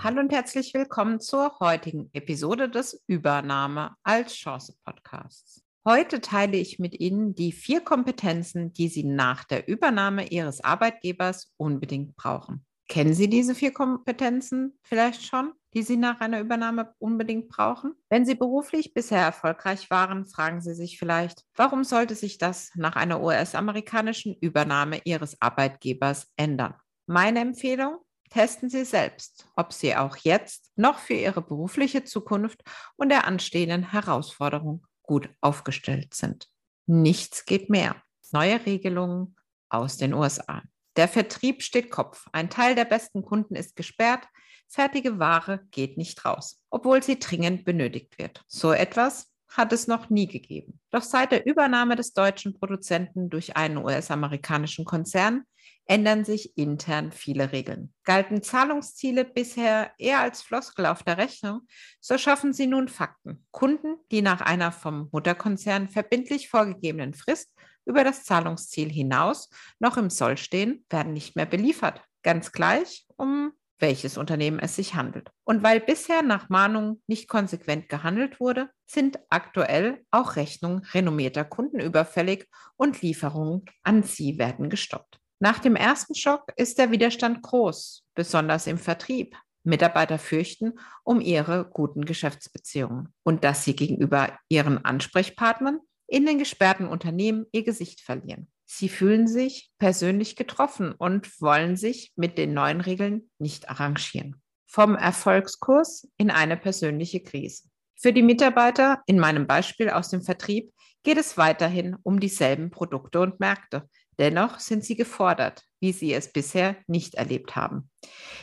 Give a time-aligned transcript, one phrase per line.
[0.00, 5.64] Hallo und herzlich willkommen zur heutigen Episode des Übernahme als Chance Podcasts.
[5.84, 11.52] Heute teile ich mit Ihnen die vier Kompetenzen, die Sie nach der Übernahme Ihres Arbeitgebers
[11.56, 12.64] unbedingt brauchen.
[12.88, 17.94] Kennen Sie diese vier Kompetenzen vielleicht schon, die Sie nach einer Übernahme unbedingt brauchen?
[18.08, 22.94] Wenn Sie beruflich bisher erfolgreich waren, fragen Sie sich vielleicht, warum sollte sich das nach
[22.94, 26.74] einer US-amerikanischen Übernahme Ihres Arbeitgebers ändern?
[27.06, 32.62] Meine Empfehlung, Testen Sie selbst, ob Sie auch jetzt noch für Ihre berufliche Zukunft
[32.96, 36.48] und der anstehenden Herausforderung gut aufgestellt sind.
[36.86, 37.96] Nichts geht mehr.
[38.32, 39.36] Neue Regelungen
[39.68, 40.62] aus den USA.
[40.96, 42.26] Der Vertrieb steht Kopf.
[42.32, 44.26] Ein Teil der besten Kunden ist gesperrt.
[44.68, 48.44] Fertige Ware geht nicht raus, obwohl sie dringend benötigt wird.
[48.48, 50.80] So etwas hat es noch nie gegeben.
[50.90, 55.44] Doch seit der Übernahme des deutschen Produzenten durch einen US-amerikanischen Konzern
[55.88, 57.92] ändern sich intern viele Regeln.
[58.04, 61.62] Galten Zahlungsziele bisher eher als Floskel auf der Rechnung,
[62.00, 63.46] so schaffen sie nun Fakten.
[63.50, 67.54] Kunden, die nach einer vom Mutterkonzern verbindlich vorgegebenen Frist
[67.86, 69.48] über das Zahlungsziel hinaus
[69.80, 72.02] noch im Soll stehen, werden nicht mehr beliefert.
[72.22, 75.30] Ganz gleich, um welches Unternehmen es sich handelt.
[75.44, 81.80] Und weil bisher nach Mahnung nicht konsequent gehandelt wurde, sind aktuell auch Rechnungen renommierter Kunden
[81.80, 85.20] überfällig und Lieferungen an sie werden gestoppt.
[85.40, 89.36] Nach dem ersten Schock ist der Widerstand groß, besonders im Vertrieb.
[89.62, 96.88] Mitarbeiter fürchten um ihre guten Geschäftsbeziehungen und dass sie gegenüber ihren Ansprechpartnern in den gesperrten
[96.88, 98.50] Unternehmen ihr Gesicht verlieren.
[98.64, 104.42] Sie fühlen sich persönlich getroffen und wollen sich mit den neuen Regeln nicht arrangieren.
[104.66, 107.64] Vom Erfolgskurs in eine persönliche Krise.
[107.96, 113.20] Für die Mitarbeiter in meinem Beispiel aus dem Vertrieb geht es weiterhin um dieselben Produkte
[113.20, 117.90] und Märkte, Dennoch sind sie gefordert, wie sie es bisher nicht erlebt haben.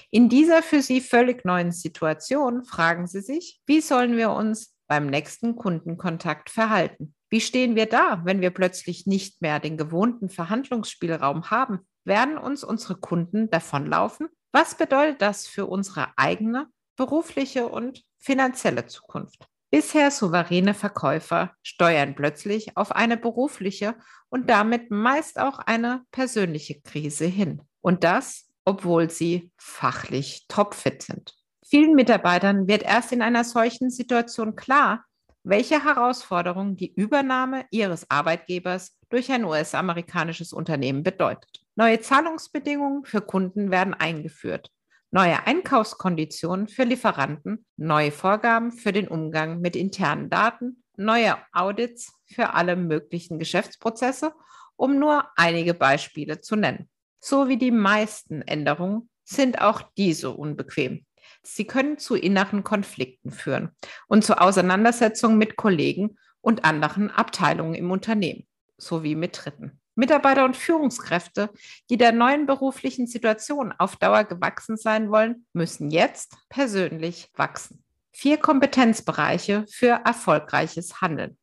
[0.10, 5.08] In dieser für sie völlig neuen Situation fragen sie sich, wie sollen wir uns beim
[5.08, 7.14] nächsten Kundenkontakt verhalten?
[7.30, 11.80] Wie stehen wir da, wenn wir plötzlich nicht mehr den gewohnten Verhandlungsspielraum haben?
[12.06, 14.30] Werden uns unsere Kunden davonlaufen?
[14.54, 19.50] Was bedeutet das für unsere eigene berufliche und finanzielle Zukunft?
[19.72, 23.96] Bisher souveräne Verkäufer steuern plötzlich auf eine berufliche
[24.30, 27.62] und damit meist auch eine persönliche Krise hin.
[27.82, 31.36] Und das, obwohl sie fachlich topfit sind.
[31.68, 35.04] Vielen Mitarbeitern wird erst in einer solchen Situation klar,
[35.44, 41.66] welche Herausforderungen die Übernahme ihres Arbeitgebers durch ein US-amerikanisches Unternehmen bedeutet.
[41.76, 44.72] Neue Zahlungsbedingungen für Kunden werden eingeführt
[45.16, 52.54] neue Einkaufskonditionen für Lieferanten, neue Vorgaben für den Umgang mit internen Daten, neue Audits für
[52.54, 54.34] alle möglichen Geschäftsprozesse,
[54.76, 56.90] um nur einige Beispiele zu nennen.
[57.22, 61.06] So wie die meisten Änderungen sind auch diese unbequem.
[61.44, 63.72] Sie können zu inneren Konflikten führen
[64.08, 69.80] und zu Auseinandersetzungen mit Kollegen und anderen Abteilungen im Unternehmen sowie mit Dritten.
[69.96, 71.50] Mitarbeiter und Führungskräfte,
[71.90, 77.84] die der neuen beruflichen Situation auf Dauer gewachsen sein wollen, müssen jetzt persönlich wachsen.
[78.12, 81.38] Vier Kompetenzbereiche für erfolgreiches Handeln.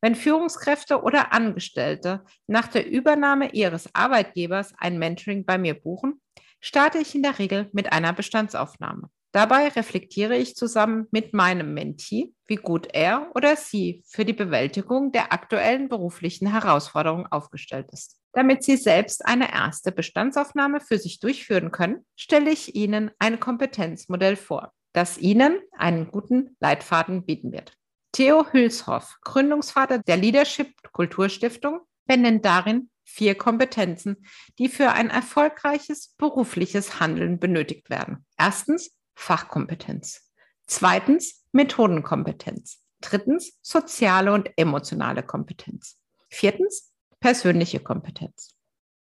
[0.00, 6.20] Wenn Führungskräfte oder Angestellte nach der Übernahme ihres Arbeitgebers ein Mentoring bei mir buchen,
[6.60, 9.08] starte ich in der Regel mit einer Bestandsaufnahme.
[9.34, 15.10] Dabei reflektiere ich zusammen mit meinem Mentee, wie gut er oder sie für die Bewältigung
[15.10, 18.20] der aktuellen beruflichen Herausforderungen aufgestellt ist.
[18.32, 24.36] Damit Sie selbst eine erste Bestandsaufnahme für sich durchführen können, stelle ich Ihnen ein Kompetenzmodell
[24.36, 27.72] vor, das Ihnen einen guten Leitfaden bieten wird.
[28.12, 34.24] Theo Hülshoff, Gründungsvater der Leadership Kulturstiftung, benennt darin vier Kompetenzen,
[34.60, 38.24] die für ein erfolgreiches berufliches Handeln benötigt werden.
[38.38, 40.32] Erstens Fachkompetenz.
[40.66, 42.80] Zweitens Methodenkompetenz.
[43.00, 45.98] Drittens soziale und emotionale Kompetenz.
[46.30, 48.54] Viertens persönliche Kompetenz.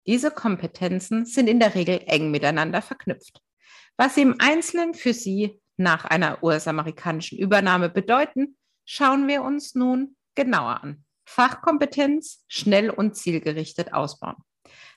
[0.06, 3.40] Diese Kompetenzen sind in der Regel eng miteinander verknüpft.
[3.96, 10.16] Was sie im Einzelnen für Sie nach einer US-amerikanischen Übernahme bedeuten, schauen wir uns nun
[10.34, 11.04] genauer an.
[11.24, 14.36] Fachkompetenz schnell und zielgerichtet ausbauen.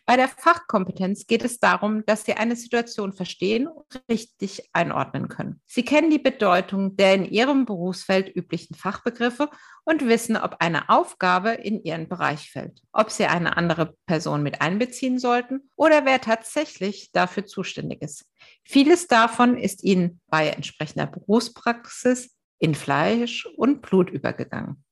[0.08, 5.62] Bei der Fachkompetenz geht es darum, dass Sie eine Situation verstehen und richtig einordnen können.
[5.66, 9.50] Sie kennen die Bedeutung der in Ihrem Berufsfeld üblichen Fachbegriffe
[9.84, 14.62] und wissen, ob eine Aufgabe in Ihren Bereich fällt, ob Sie eine andere Person mit
[14.62, 18.32] einbeziehen sollten oder wer tatsächlich dafür zuständig ist.
[18.64, 24.86] Vieles davon ist Ihnen bei entsprechender Berufspraxis in Fleisch und Blut übergegangen.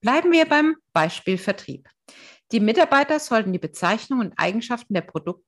[0.00, 1.88] Bleiben wir beim Beispiel Vertrieb.
[2.52, 5.44] Die Mitarbeiter sollten die Bezeichnung und Eigenschaften der Produkte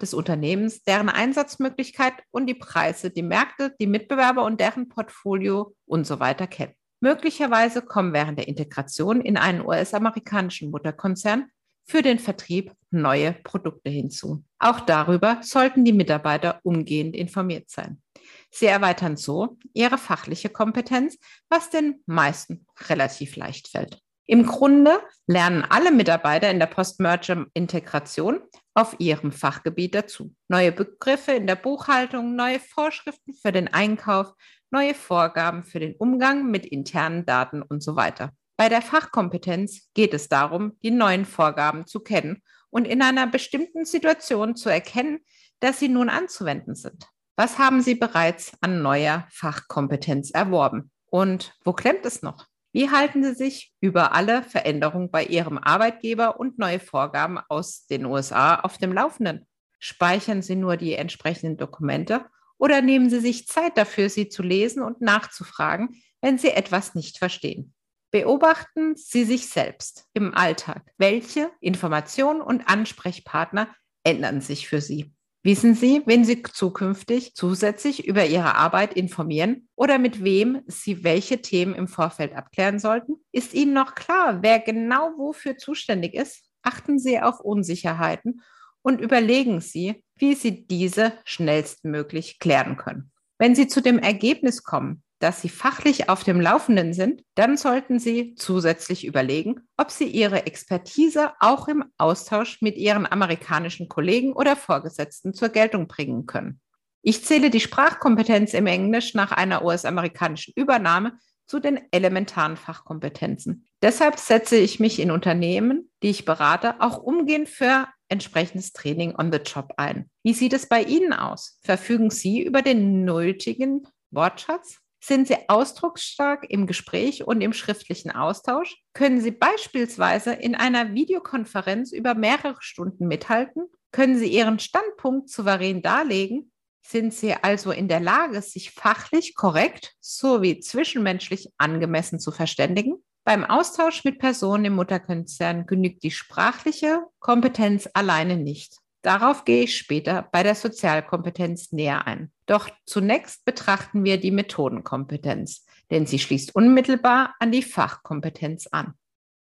[0.00, 6.06] des Unternehmens, deren Einsatzmöglichkeit und die Preise, die Märkte, die Mitbewerber und deren Portfolio und
[6.06, 6.74] so weiter kennen.
[7.00, 11.50] Möglicherweise kommen während der Integration in einen US-amerikanischen Mutterkonzern
[11.84, 14.44] für den Vertrieb neue Produkte hinzu.
[14.58, 18.02] Auch darüber sollten die Mitarbeiter umgehend informiert sein.
[18.50, 21.18] Sie erweitern so ihre fachliche Kompetenz,
[21.48, 24.02] was den meisten relativ leicht fällt.
[24.30, 28.42] Im Grunde lernen alle Mitarbeiter in der Post-Merger-Integration
[28.74, 30.34] auf ihrem Fachgebiet dazu.
[30.48, 34.34] Neue Begriffe in der Buchhaltung, neue Vorschriften für den Einkauf,
[34.70, 38.32] neue Vorgaben für den Umgang mit internen Daten und so weiter.
[38.58, 43.86] Bei der Fachkompetenz geht es darum, die neuen Vorgaben zu kennen und in einer bestimmten
[43.86, 45.20] Situation zu erkennen,
[45.60, 47.06] dass sie nun anzuwenden sind.
[47.34, 50.90] Was haben Sie bereits an neuer Fachkompetenz erworben?
[51.06, 52.46] Und wo klemmt es noch?
[52.72, 58.04] Wie halten Sie sich über alle Veränderungen bei Ihrem Arbeitgeber und neue Vorgaben aus den
[58.04, 59.46] USA auf dem Laufenden?
[59.78, 62.26] Speichern Sie nur die entsprechenden Dokumente
[62.58, 67.18] oder nehmen Sie sich Zeit dafür, sie zu lesen und nachzufragen, wenn Sie etwas nicht
[67.18, 67.72] verstehen?
[68.10, 70.82] Beobachten Sie sich selbst im Alltag.
[70.98, 75.14] Welche Informationen und Ansprechpartner ändern sich für Sie?
[75.44, 81.40] Wissen Sie, wen Sie zukünftig zusätzlich über Ihre Arbeit informieren oder mit wem Sie welche
[81.40, 83.14] Themen im Vorfeld abklären sollten?
[83.30, 86.44] Ist Ihnen noch klar, wer genau wofür zuständig ist?
[86.62, 88.42] Achten Sie auf Unsicherheiten
[88.82, 93.12] und überlegen Sie, wie Sie diese schnellstmöglich klären können.
[93.38, 97.98] Wenn Sie zu dem Ergebnis kommen, dass Sie fachlich auf dem Laufenden sind, dann sollten
[97.98, 104.56] Sie zusätzlich überlegen, ob Sie Ihre Expertise auch im Austausch mit Ihren amerikanischen Kollegen oder
[104.56, 106.60] Vorgesetzten zur Geltung bringen können.
[107.02, 113.66] Ich zähle die Sprachkompetenz im Englisch nach einer US-amerikanischen Übernahme zu den elementaren Fachkompetenzen.
[113.82, 119.32] Deshalb setze ich mich in Unternehmen, die ich berate, auch umgehend für entsprechendes Training on
[119.32, 120.10] the Job ein.
[120.22, 121.58] Wie sieht es bei Ihnen aus?
[121.62, 124.78] Verfügen Sie über den nötigen Wortschatz?
[125.08, 128.76] Sind Sie ausdrucksstark im Gespräch und im schriftlichen Austausch?
[128.92, 133.62] Können Sie beispielsweise in einer Videokonferenz über mehrere Stunden mithalten?
[133.90, 136.52] Können Sie Ihren Standpunkt souverän darlegen?
[136.82, 143.02] Sind Sie also in der Lage, sich fachlich korrekt sowie zwischenmenschlich angemessen zu verständigen?
[143.24, 148.76] Beim Austausch mit Personen im Mutterkonzern genügt die sprachliche Kompetenz alleine nicht.
[149.08, 152.30] Darauf gehe ich später bei der Sozialkompetenz näher ein.
[152.44, 158.92] Doch zunächst betrachten wir die Methodenkompetenz, denn sie schließt unmittelbar an die Fachkompetenz an.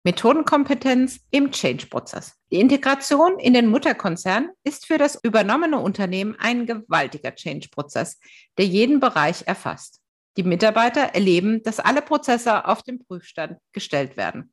[0.02, 2.40] Methodenkompetenz im Change-Prozess.
[2.50, 8.18] Die Integration in den Mutterkonzern ist für das übernommene Unternehmen ein gewaltiger Change-Prozess,
[8.58, 10.00] der jeden Bereich erfasst.
[10.36, 14.52] Die Mitarbeiter erleben, dass alle Prozesse auf den Prüfstand gestellt werden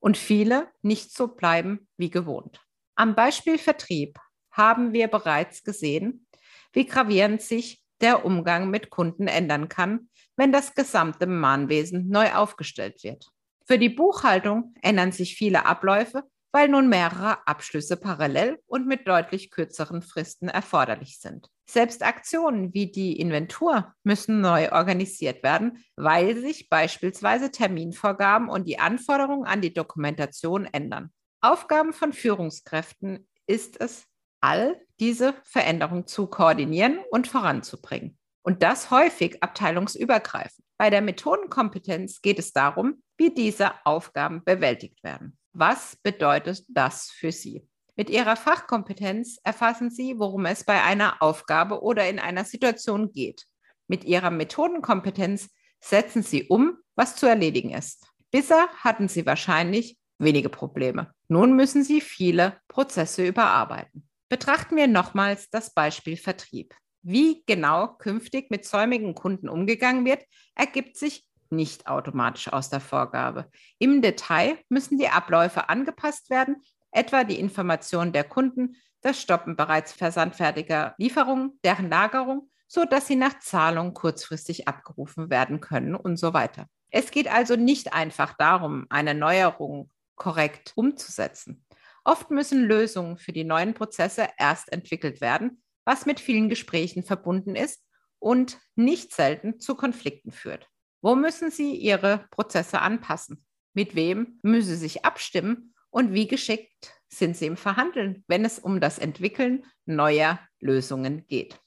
[0.00, 2.60] und viele nicht so bleiben wie gewohnt.
[2.96, 4.18] Am Beispiel Vertrieb
[4.58, 6.26] haben wir bereits gesehen,
[6.72, 13.02] wie gravierend sich der Umgang mit Kunden ändern kann, wenn das gesamte Mahnwesen neu aufgestellt
[13.02, 13.28] wird.
[13.66, 19.50] Für die Buchhaltung ändern sich viele Abläufe, weil nun mehrere Abschlüsse parallel und mit deutlich
[19.50, 21.48] kürzeren Fristen erforderlich sind.
[21.68, 28.78] Selbst Aktionen wie die Inventur müssen neu organisiert werden, weil sich beispielsweise Terminvorgaben und die
[28.78, 31.10] Anforderungen an die Dokumentation ändern.
[31.42, 34.06] Aufgaben von Führungskräften ist es,
[34.40, 38.18] all diese Veränderungen zu koordinieren und voranzubringen.
[38.42, 40.64] Und das häufig abteilungsübergreifend.
[40.78, 45.36] Bei der Methodenkompetenz geht es darum, wie diese Aufgaben bewältigt werden.
[45.52, 47.66] Was bedeutet das für Sie?
[47.96, 53.44] Mit Ihrer Fachkompetenz erfassen Sie, worum es bei einer Aufgabe oder in einer Situation geht.
[53.88, 58.06] Mit Ihrer Methodenkompetenz setzen Sie um, was zu erledigen ist.
[58.30, 61.12] Bisher hatten Sie wahrscheinlich wenige Probleme.
[61.28, 64.07] Nun müssen Sie viele Prozesse überarbeiten.
[64.28, 66.74] Betrachten wir nochmals das Beispiel Vertrieb.
[67.02, 73.50] Wie genau künftig mit säumigen Kunden umgegangen wird, ergibt sich nicht automatisch aus der Vorgabe.
[73.78, 76.56] Im Detail müssen die Abläufe angepasst werden,
[76.90, 83.16] etwa die Information der Kunden, das Stoppen bereits versandfertiger Lieferungen, deren Lagerung, so dass sie
[83.16, 86.66] nach Zahlung kurzfristig abgerufen werden können und so weiter.
[86.90, 91.64] Es geht also nicht einfach darum, eine Neuerung korrekt umzusetzen.
[92.08, 97.54] Oft müssen Lösungen für die neuen Prozesse erst entwickelt werden, was mit vielen Gesprächen verbunden
[97.54, 97.84] ist
[98.18, 100.70] und nicht selten zu Konflikten führt.
[101.02, 103.44] Wo müssen Sie Ihre Prozesse anpassen?
[103.74, 105.74] Mit wem müssen Sie sich abstimmen?
[105.90, 111.60] Und wie geschickt sind Sie im Verhandeln, wenn es um das Entwickeln neuer Lösungen geht?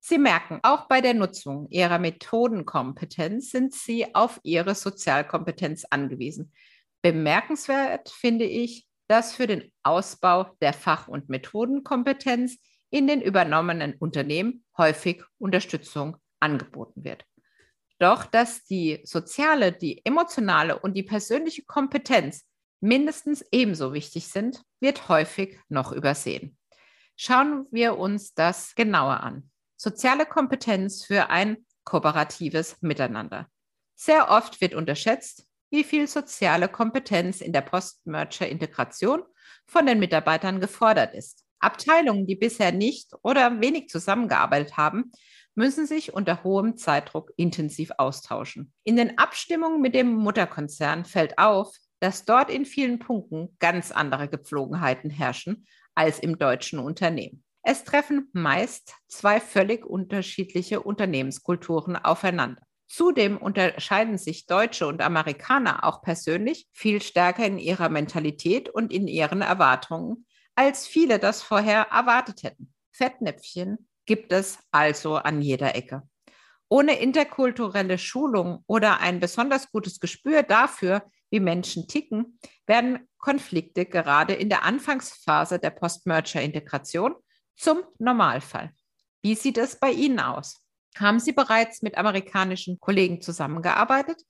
[0.00, 6.52] Sie merken, auch bei der Nutzung Ihrer Methodenkompetenz sind Sie auf Ihre Sozialkompetenz angewiesen.
[7.00, 12.56] Bemerkenswert finde ich, dass für den Ausbau der Fach- und Methodenkompetenz
[12.88, 17.26] in den übernommenen Unternehmen häufig Unterstützung angeboten wird.
[17.98, 22.46] Doch dass die soziale, die emotionale und die persönliche Kompetenz
[22.80, 26.56] mindestens ebenso wichtig sind, wird häufig noch übersehen.
[27.14, 29.50] Schauen wir uns das genauer an.
[29.76, 33.46] Soziale Kompetenz für ein kooperatives Miteinander.
[33.94, 39.22] Sehr oft wird unterschätzt, wie viel soziale Kompetenz in der Post-Merger-Integration
[39.66, 41.44] von den Mitarbeitern gefordert ist.
[41.60, 45.12] Abteilungen, die bisher nicht oder wenig zusammengearbeitet haben,
[45.54, 48.72] müssen sich unter hohem Zeitdruck intensiv austauschen.
[48.84, 54.28] In den Abstimmungen mit dem Mutterkonzern fällt auf, dass dort in vielen Punkten ganz andere
[54.28, 57.44] Gepflogenheiten herrschen als im deutschen Unternehmen.
[57.62, 62.62] Es treffen meist zwei völlig unterschiedliche Unternehmenskulturen aufeinander.
[62.92, 69.08] Zudem unterscheiden sich Deutsche und Amerikaner auch persönlich viel stärker in ihrer Mentalität und in
[69.08, 72.74] ihren Erwartungen, als viele das vorher erwartet hätten.
[72.90, 76.02] Fettnäpfchen gibt es also an jeder Ecke.
[76.68, 84.34] Ohne interkulturelle Schulung oder ein besonders gutes Gespür dafür, wie Menschen ticken, werden Konflikte gerade
[84.34, 87.14] in der Anfangsphase der Post-Merger-Integration
[87.56, 88.70] zum Normalfall.
[89.22, 90.62] Wie sieht es bei Ihnen aus?
[90.98, 94.22] Haben Sie bereits mit amerikanischen Kollegen zusammengearbeitet?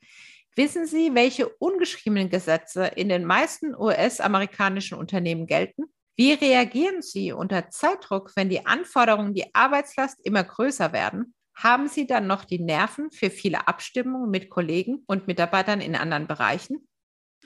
[0.54, 5.84] Wissen Sie, welche ungeschriebenen Gesetze in den meisten US-amerikanischen Unternehmen gelten?
[6.14, 11.34] Wie reagieren Sie unter Zeitdruck, wenn die Anforderungen, die Arbeitslast immer größer werden?
[11.54, 16.26] Haben Sie dann noch die Nerven für viele Abstimmungen mit Kollegen und Mitarbeitern in anderen
[16.26, 16.86] Bereichen?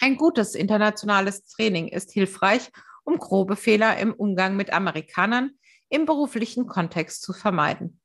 [0.00, 2.70] Ein gutes internationales Training ist hilfreich,
[3.04, 5.52] um grobe Fehler im Umgang mit Amerikanern
[5.88, 8.00] im beruflichen Kontext zu vermeiden.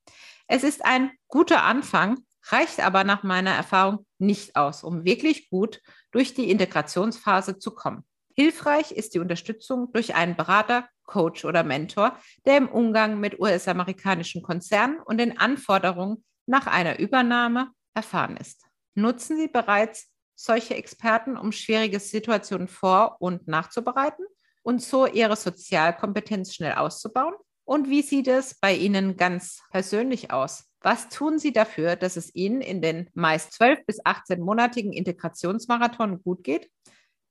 [0.53, 5.79] Es ist ein guter Anfang, reicht aber nach meiner Erfahrung nicht aus, um wirklich gut
[6.12, 8.03] durch die Integrationsphase zu kommen.
[8.36, 14.41] Hilfreich ist die Unterstützung durch einen Berater, Coach oder Mentor, der im Umgang mit US-amerikanischen
[14.41, 18.65] Konzernen und den Anforderungen nach einer Übernahme erfahren ist.
[18.93, 24.25] Nutzen Sie bereits solche Experten, um schwierige Situationen vor- und nachzubereiten
[24.63, 27.36] und so ihre Sozialkompetenz schnell auszubauen?
[27.72, 30.66] Und wie sieht es bei Ihnen ganz persönlich aus?
[30.82, 36.44] Was tun Sie dafür, dass es Ihnen in den meist 12 bis 18-monatigen Integrationsmarathon gut
[36.44, 36.70] geht?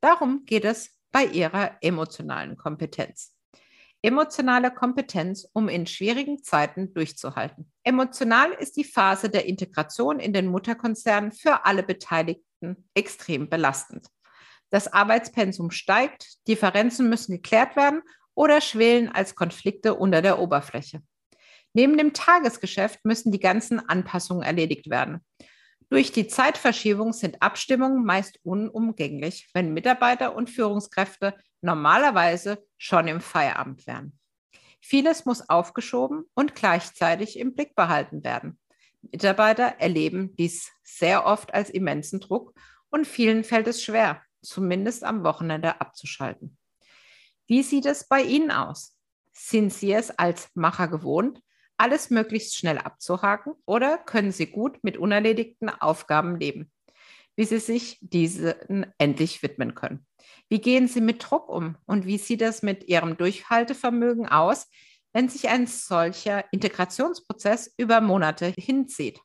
[0.00, 3.36] Darum geht es bei Ihrer emotionalen Kompetenz.
[4.00, 7.70] Emotionale Kompetenz, um in schwierigen Zeiten durchzuhalten.
[7.84, 14.06] Emotional ist die Phase der Integration in den Mutterkonzern für alle Beteiligten extrem belastend.
[14.70, 18.00] Das Arbeitspensum steigt, Differenzen müssen geklärt werden
[18.40, 21.02] oder schwelen als Konflikte unter der Oberfläche.
[21.74, 25.20] Neben dem Tagesgeschäft müssen die ganzen Anpassungen erledigt werden.
[25.90, 33.86] Durch die Zeitverschiebung sind Abstimmungen meist unumgänglich, wenn Mitarbeiter und Führungskräfte normalerweise schon im Feierabend
[33.86, 34.18] wären.
[34.80, 38.58] Vieles muss aufgeschoben und gleichzeitig im Blick behalten werden.
[39.02, 42.54] Mitarbeiter erleben dies sehr oft als immensen Druck
[42.88, 46.56] und vielen fällt es schwer, zumindest am Wochenende abzuschalten.
[47.50, 48.96] Wie sieht es bei Ihnen aus?
[49.32, 51.42] Sind Sie es als Macher gewohnt,
[51.76, 56.70] alles möglichst schnell abzuhaken oder können Sie gut mit unerledigten Aufgaben leben,
[57.34, 60.06] wie Sie sich diesen endlich widmen können?
[60.48, 64.68] Wie gehen Sie mit Druck um und wie sieht es mit Ihrem Durchhaltevermögen aus,
[65.12, 69.18] wenn sich ein solcher Integrationsprozess über Monate hinzieht.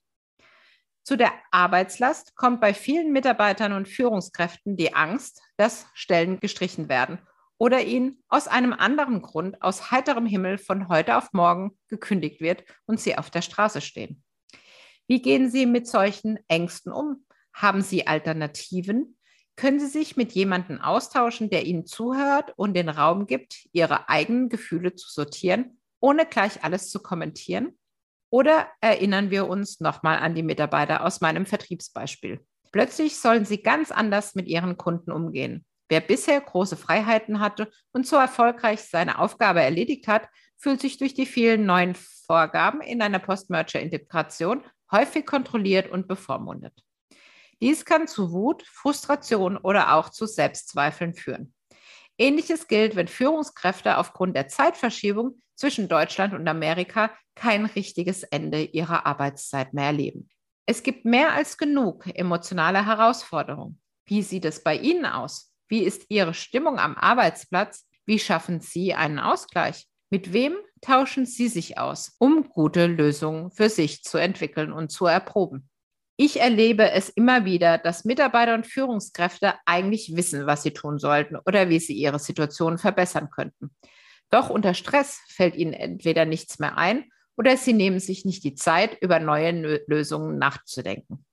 [1.04, 7.20] Zu der Arbeitslast kommt bei vielen Mitarbeitern und Führungskräften die Angst, dass Stellen gestrichen werden
[7.58, 12.64] oder ihnen aus einem anderen Grund aus heiterem Himmel von heute auf morgen gekündigt wird
[12.86, 14.24] und sie auf der Straße stehen.
[15.08, 17.26] Wie gehen Sie mit solchen Ängsten um?
[17.54, 19.18] Haben Sie Alternativen?
[19.56, 24.50] Können Sie sich mit jemandem austauschen, der Ihnen zuhört und den Raum gibt, Ihre eigenen
[24.50, 27.78] Gefühle zu sortieren, ohne gleich alles zu kommentieren?
[28.30, 32.46] Oder erinnern wir uns nochmal an die Mitarbeiter aus meinem Vertriebsbeispiel?
[32.72, 35.66] Plötzlich sollen sie ganz anders mit ihren Kunden umgehen.
[35.90, 40.28] Wer bisher große Freiheiten hatte und so erfolgreich seine Aufgabe erledigt hat,
[40.58, 46.74] fühlt sich durch die vielen neuen Vorgaben in einer Post-Merger-Integration häufig kontrolliert und bevormundet.
[47.62, 51.54] Dies kann zu Wut, Frustration oder auch zu Selbstzweifeln führen.
[52.18, 59.06] Ähnliches gilt, wenn Führungskräfte aufgrund der Zeitverschiebung zwischen Deutschland und Amerika kein richtiges Ende ihrer
[59.06, 60.30] Arbeitszeit mehr erleben.
[60.66, 63.80] Es gibt mehr als genug emotionale Herausforderungen.
[64.06, 65.55] Wie sieht es bei Ihnen aus?
[65.68, 67.88] Wie ist Ihre Stimmung am Arbeitsplatz?
[68.06, 69.88] Wie schaffen Sie einen Ausgleich?
[70.10, 75.08] Mit wem tauschen Sie sich aus, um gute Lösungen für sich zu entwickeln und zu
[75.08, 75.70] erproben?
[76.18, 81.36] Ich erlebe es immer wieder, dass Mitarbeiter und Führungskräfte eigentlich wissen, was sie tun sollten
[81.46, 83.76] oder wie sie ihre Situation verbessern könnten.
[84.30, 88.56] Doch unter Stress fällt ihnen entweder nichts mehr ein oder sie nehmen sich nicht die
[88.56, 91.26] Zeit, über neue Lösungen nachzudenken.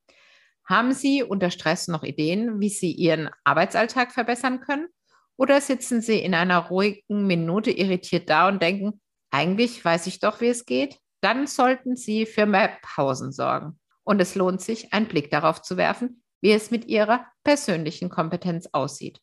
[0.65, 4.89] Haben Sie unter Stress noch Ideen, wie Sie Ihren Arbeitsalltag verbessern können?
[5.37, 9.01] Oder sitzen Sie in einer ruhigen Minute irritiert da und denken,
[9.31, 10.99] eigentlich weiß ich doch, wie es geht?
[11.21, 13.79] Dann sollten Sie für mehr Pausen sorgen.
[14.05, 18.69] Und es lohnt sich, einen Blick darauf zu werfen, wie es mit ihrer persönlichen Kompetenz
[18.73, 19.21] aussieht.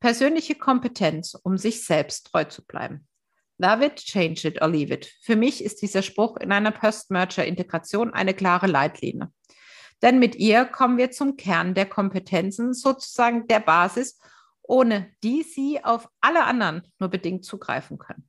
[0.00, 3.06] Persönliche Kompetenz, um sich selbst treu zu bleiben.
[3.58, 5.12] Love it, change it or leave it.
[5.20, 9.30] Für mich ist dieser Spruch in einer Post-Merger-Integration eine klare Leitlinie.
[10.02, 14.18] Denn mit ihr kommen wir zum Kern der Kompetenzen, sozusagen der Basis,
[14.62, 18.28] ohne die Sie auf alle anderen nur bedingt zugreifen können.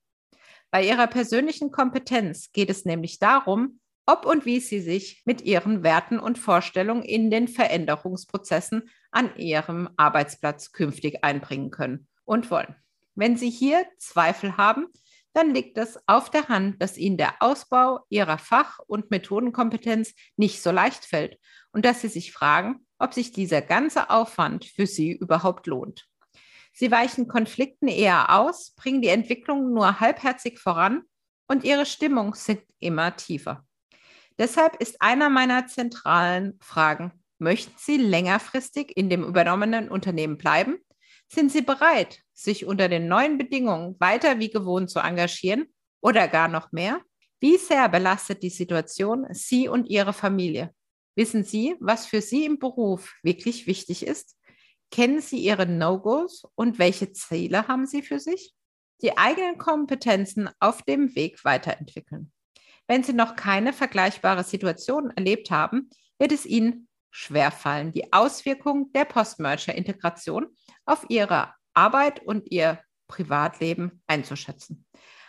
[0.69, 5.83] Bei Ihrer persönlichen Kompetenz geht es nämlich darum, ob und wie sie sich mit ihren
[5.83, 12.75] Werten und Vorstellungen in den Veränderungsprozessen an ihrem Arbeitsplatz künftig einbringen können und wollen.
[13.15, 14.87] Wenn Sie hier Zweifel haben,
[15.33, 20.61] dann liegt es auf der Hand, dass Ihnen der Ausbau Ihrer Fach- und Methodenkompetenz nicht
[20.61, 21.37] so leicht fällt
[21.71, 26.07] und dass Sie sich fragen, ob sich dieser ganze Aufwand für Sie überhaupt lohnt.
[26.73, 31.03] Sie weichen Konflikten eher aus, bringen die Entwicklung nur halbherzig voran
[31.47, 33.65] und Ihre Stimmung sinkt immer tiefer.
[34.37, 40.77] Deshalb ist einer meiner zentralen Fragen, möchten Sie längerfristig in dem übernommenen Unternehmen bleiben?
[41.33, 46.49] Sind Sie bereit, sich unter den neuen Bedingungen weiter wie gewohnt zu engagieren oder gar
[46.49, 46.99] noch mehr?
[47.39, 50.75] Wie sehr belastet die Situation Sie und Ihre Familie?
[51.15, 54.35] Wissen Sie, was für Sie im Beruf wirklich wichtig ist?
[54.91, 58.53] Kennen Sie Ihre No-Gos und welche Ziele haben Sie für sich?
[59.01, 62.33] Die eigenen Kompetenzen auf dem Weg weiterentwickeln.
[62.87, 69.05] Wenn Sie noch keine vergleichbare Situation erlebt haben, wird es Ihnen schwerfallen, die Auswirkungen der
[69.05, 70.47] Post-Merger-Integration
[70.85, 74.85] auf Ihre Arbeit und Ihr Privatleben einzuschätzen.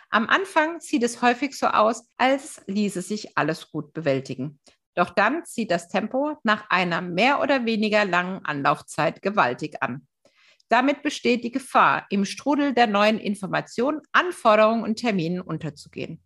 [0.09, 4.59] Am Anfang sieht es häufig so aus, als ließe sich alles gut bewältigen.
[4.95, 10.07] Doch dann zieht das Tempo nach einer mehr oder weniger langen Anlaufzeit gewaltig an.
[10.69, 16.21] Damit besteht die Gefahr, im Strudel der neuen Informationen, Anforderungen und Terminen unterzugehen.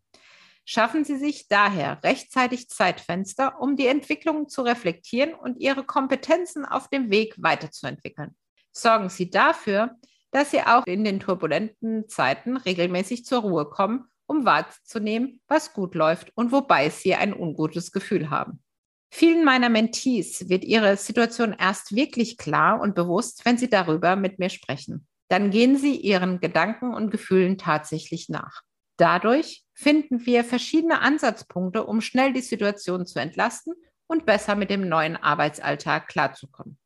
[0.70, 6.90] Schaffen Sie sich daher rechtzeitig Zeitfenster, um die Entwicklung zu reflektieren und Ihre Kompetenzen auf
[6.90, 8.36] dem Weg weiterzuentwickeln.
[8.74, 9.96] Sorgen Sie dafür,
[10.32, 15.96] dass Sie auch in den turbulenten Zeiten regelmäßig zur Ruhe kommen, um wahrzunehmen, was gut
[15.96, 18.62] läuft und wobei Sie ein ungutes Gefühl haben.
[19.10, 24.38] Vielen meiner Mentees wird ihre Situation erst wirklich klar und bewusst, wenn sie darüber mit
[24.38, 25.08] mir sprechen.
[25.30, 28.64] Dann gehen sie ihren Gedanken und Gefühlen tatsächlich nach.
[28.98, 33.76] Dadurch finden wir verschiedene Ansatzpunkte, um schnell die Situation zu entlasten
[34.08, 36.80] und besser mit dem neuen Arbeitsalltag klarzukommen.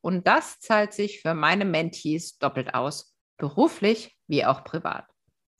[0.00, 5.04] Und das zahlt sich für meine Mentees doppelt aus, beruflich wie auch privat.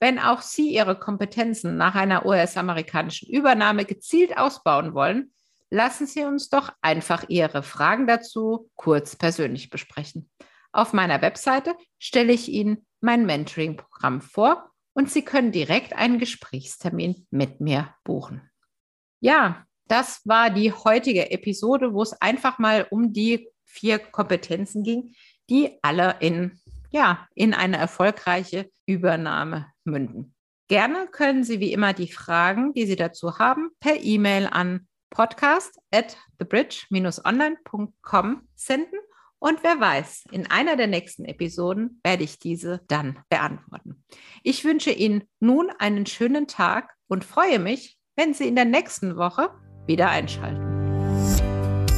[0.00, 5.34] Wenn auch Sie Ihre Kompetenzen nach einer US-amerikanischen Übernahme gezielt ausbauen wollen,
[5.68, 10.30] lassen Sie uns doch einfach Ihre Fragen dazu kurz persönlich besprechen.
[10.72, 17.26] Auf meiner Webseite stelle ich Ihnen mein Mentoring-Programm vor und Sie können direkt einen Gesprächstermin
[17.30, 18.50] mit mir buchen.
[19.20, 25.14] Ja, das war die heutige Episode, wo es einfach mal um die vier Kompetenzen ging,
[25.48, 26.60] die alle in,
[26.90, 30.34] ja, in eine erfolgreiche Übernahme münden.
[30.68, 35.78] Gerne können Sie wie immer die Fragen, die Sie dazu haben, per E-Mail an podcast
[35.90, 38.99] at thebridge-online.com senden
[39.40, 44.04] und wer weiß, in einer der nächsten Episoden werde ich diese dann beantworten.
[44.42, 49.16] Ich wünsche Ihnen nun einen schönen Tag und freue mich, wenn Sie in der nächsten
[49.16, 49.50] Woche
[49.86, 50.70] wieder einschalten.